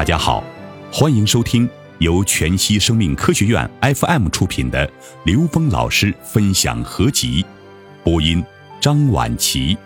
[0.00, 0.42] 大家好，
[0.90, 1.68] 欢迎收听
[1.98, 4.90] 由全息生命科学院 FM 出品的
[5.26, 7.44] 刘峰老师分享合集，
[8.02, 8.42] 播音
[8.80, 9.76] 张婉琪。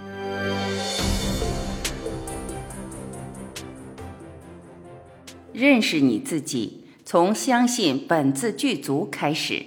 [5.52, 9.66] 认识你自己，从相信本自具足开始。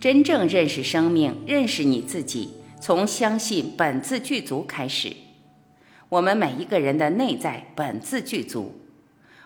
[0.00, 5.14] 真正认识生命，认识你自己，从相信本自具足开始。
[6.14, 8.72] 我们每一个人的内在本自具足。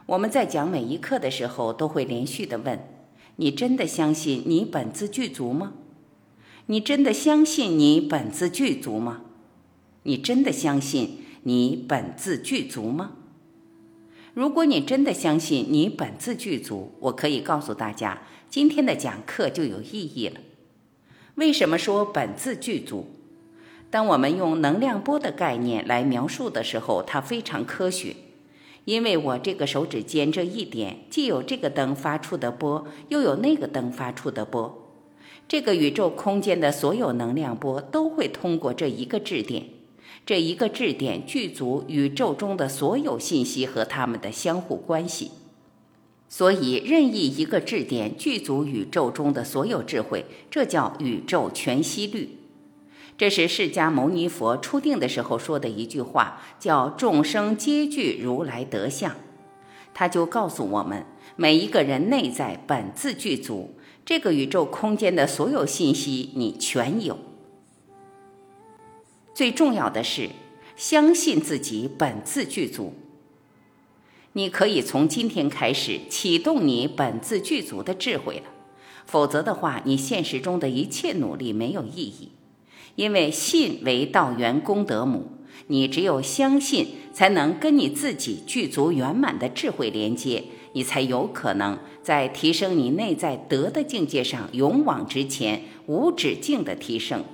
[0.05, 2.79] 我们在讲每一课的时候，都会连续的问：
[3.37, 5.73] 你真的相信你本自具足吗？
[6.67, 9.23] 你真的相信你本自具足吗？
[10.03, 13.13] 你真的相信你本自具足吗？
[14.35, 20.39] 如果你真的相信你本自具足，我可以告诉大家，今天的讲课就有意义了。
[21.37, 23.07] 为什么说本自具足？
[23.91, 28.15] 当我们用能量波的概念来描述的时候，它非常科学。
[28.85, 34.95] 因为我这个手指尖这一点，既有这个灯发出的波，又有那个灯发出的波。
[35.47, 39.65] 这个宇宙空间的所有能量波都会通过这一个质点，
[40.25, 45.33] 这一个质点具足宇宙中的所有信息和它们的相互关系。
[46.31, 52.38] 所以，任意一个质点具足宇宙中的所有智慧，这叫宇宙全息律。
[53.19, 59.17] 这是释迦牟尼佛初定的时候说的一句话，叫“众生皆具如来德相”。
[59.93, 63.75] 他就告诉我们，每一个人内在本自具足，
[64.07, 67.19] 这个宇宙空间的所有信息你全有。
[69.35, 70.31] 最重要的是，
[70.77, 72.95] 相信自己本自具足。
[74.35, 78.45] 你可以从今天开始启动你本自具足的智慧了，
[79.05, 82.31] 否则的话，你现实中的一切努力没有意义。
[82.97, 85.31] 因为信为道源功德母，
[85.69, 97.25] 你只有相信，才能跟你自己具足圆满的智慧连接，你才有可能在提升你内在德的境界上勇往直前、无止境的提升。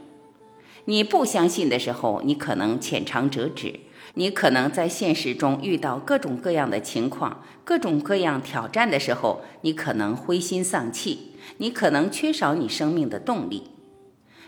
[0.86, 3.80] 你不相信的时候，你可能浅尝辄止。
[4.16, 13.64] 你可能在现实中遇到各种各样的情况、各种各样挑战的时候，你可能灰心丧气，你可能缺少你生命的动力。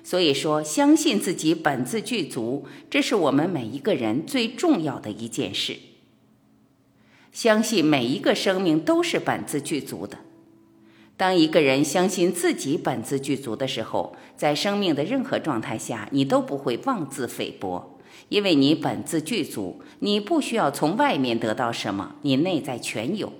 [0.06, 5.78] 所以说，相信自己本自具足，这是我们每一个人最重要的一件事。
[7.33, 10.19] 相信每一个生命都是本自具足的。
[11.16, 17.99] 当一个人相信自己本自具足的时候，在生命的任何状态下，你都不会妄自菲薄。
[18.28, 23.33] 因为你本自具足，你不需要从外面得到什么，你内在全有。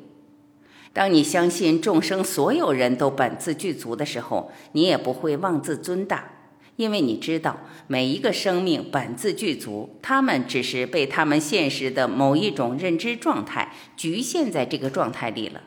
[0.93, 6.33] 当你相信众生所有人都本自具足的时候，你也不会妄自尊大，
[6.77, 15.63] 因为你知道每一个生命本自具足，他们只是被他们现实的某一种认知状态局限在这个状态里了。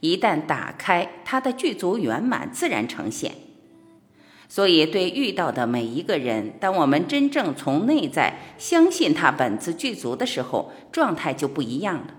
[0.00, 3.32] 一旦打开，它的具足圆满自然呈现。
[4.46, 12.14] 所以，对遇到的每一个人，当我们真正从内在相信他本自具足的时候，状态就不一样了。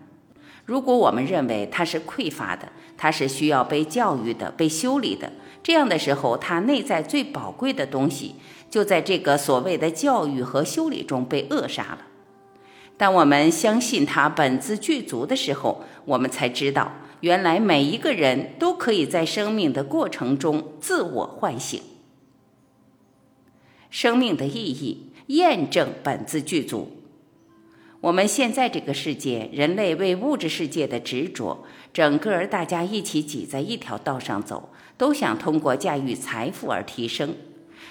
[0.66, 5.32] 如果我们认为他是匮乏的，他是需要被教育的、被修理的，
[5.66, 8.36] 这样的时候，他内在最宝贵的东西
[8.70, 12.02] 就在这个所谓的教育和修理中被扼杀了。
[12.98, 21.82] 当我们相信他本自具足的时候，我们才知道，原来每一个人都可以在生命的过程中自我唤醒。
[23.90, 26.92] 生命的意义，验证本自具足。
[28.06, 37.34] 我们现在这个世界，人类为物质世界的执着，整个儿大家一起挤在一条道上走，都想通过驾驭财富而提升。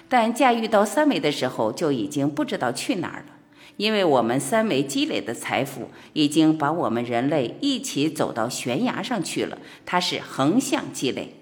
[0.08, 3.34] 但驾驭到三维的时候，就已经不知道去哪儿了，
[3.76, 9.58] 因为我们三维积累的财富，已经把我们人类一起走到悬崖上去了。
[9.84, 11.34] 它是横向积累，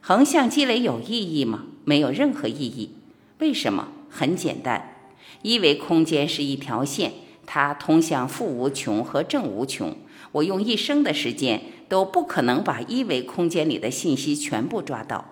[0.00, 1.66] 横向积累有意义吗？
[1.84, 2.92] 没有任何意义。
[3.40, 3.88] 为什么？
[4.08, 4.94] 很简单，
[5.42, 7.12] 一维空间是一条线，
[7.50, 9.96] 它通向负无穷和正无穷。
[10.32, 15.24] 我用一生的时间都不可能把一维空间里的信息全部抓到。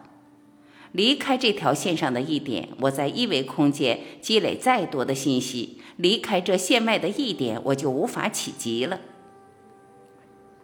[0.92, 9.00] 离开这条线上的一点，我在一维空间积累再多的信息，离开这线外的一点，我就无法企及了。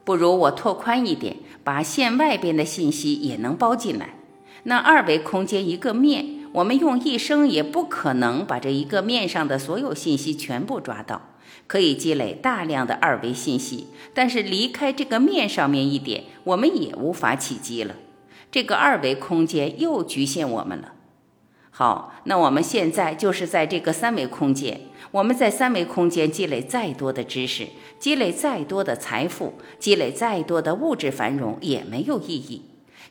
[0.05, 4.15] 不如我拓宽一点，把线外边的信息也能包进来。
[4.63, 6.42] 那二维空间一个面。
[6.53, 11.31] 我们用一生也不可能把这一个面上的所有信息全部抓到，
[11.67, 17.95] 可以积累大量的二维信息，但是离开这个面上面一点，我们也无法企及了。
[18.51, 20.93] 这个二维空间又局限我们了。
[21.71, 27.69] 好，那我们现在就是在这个三维空间，我们在三维空间积累再多的知识，
[27.99, 32.61] 积累再多的财富，积累再多的物质繁荣也没有意义，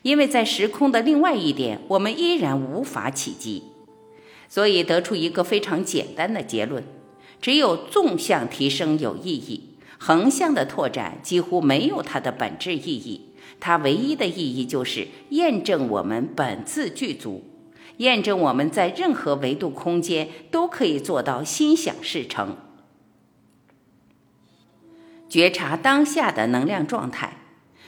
[0.02, 3.64] 因为在时空的另外一点，我们依然无法企及。
[4.48, 6.84] 所以得出一个非常简单的结论：
[7.40, 13.28] 只有纵向提升有意义，横向的拓展几乎没有它的本质意义。
[13.60, 17.44] 它唯一的意义就是验证我们本自具足。
[17.98, 22.56] 验证我们在任何维度空间都可以做到心想事成。
[25.28, 27.41] 觉察当下的能量状态，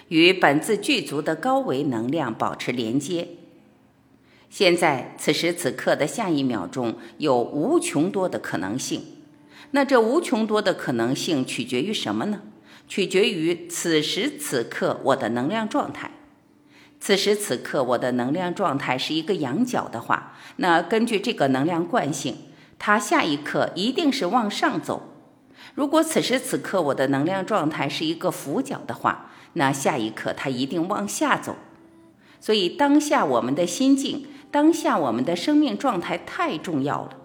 [0.09, 3.29] 与本自具足的高维能量保持连接。
[4.51, 9.03] 现在此时此刻的下一秒钟有无穷多的可能性。
[9.73, 12.43] 那这无穷多的可能性取决于什么呢？
[12.87, 16.13] 取决于此时此刻我的能量状态。
[17.01, 22.37] 此时此刻，我的能量状态是一个仰角的话，那根据这个能量惯性，
[22.79, 25.14] 它下一刻一定是往上走。
[25.75, 31.57] 如果此时此刻我的能量状态是一个俯角的话，那下一刻它一定往下走。
[32.41, 37.17] 所以，当下我们的心境，当下我们的生命状态太重要了。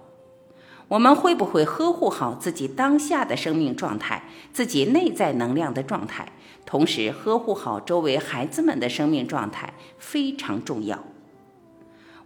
[0.87, 6.31] 我们会不会呵护好自己当下的生命状态，自己内在能量的状态？
[6.65, 11.03] 同时，呵护好周围孩子们的生命状态非常重要。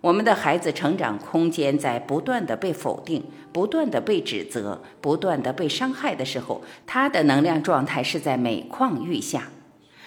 [0.04, 3.24] 我们的孩子成长空间在不断的被否定、
[3.54, 9.48] 不断的被指责、不断的被伤害的时候，他的能量状态是在每况愈下。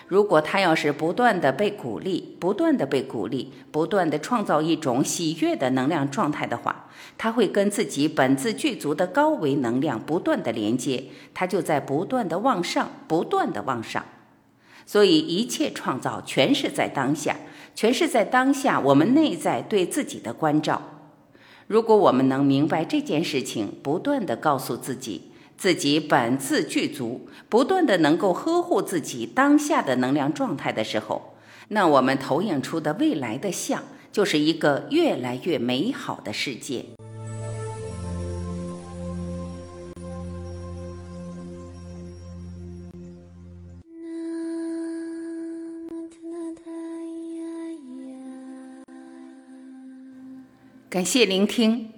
[0.06, 14.04] 如果他要是不断的被鼓励、不断的被鼓励、不断的创造一种喜悦的能量状态的话，他会跟自己本自具足的高维能量不断的连接，他就在不断的往上、不断的往上。
[14.84, 17.34] 所以，一切创造全是在当下，
[17.76, 18.80] 全是在当下。
[18.80, 20.80] 我们内在对自己的关照，
[21.66, 31.34] 如果我们能明白这件事情，不断的告诉自己，自己本自具足，不断的能够呵护自己当下的能量状态的时候，
[31.68, 36.86] 那我们投影出的未来的像，就是一个越来越美好的世界。
[50.88, 51.90] 感谢聆听，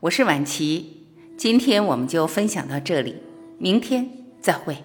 [0.00, 1.04] 我是婉琪。
[1.36, 3.16] 今天我们就分享到这里，
[3.58, 4.10] 明天
[4.40, 4.78] 再会。